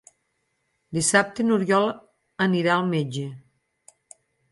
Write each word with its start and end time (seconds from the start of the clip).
Dissabte 0.97 1.45
n'Oriol 1.49 1.85
anirà 2.47 2.73
al 2.79 2.89
metge. 2.95 3.27